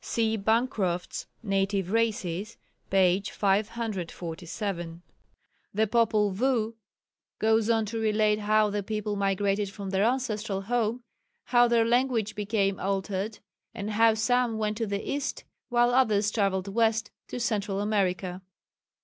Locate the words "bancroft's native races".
0.35-2.57